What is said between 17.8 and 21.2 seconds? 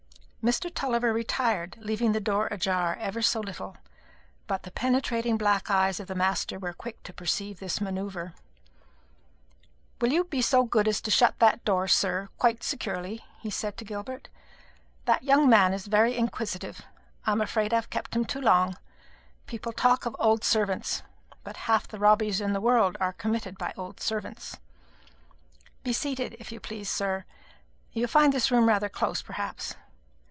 kept him too long. People talk of old servants;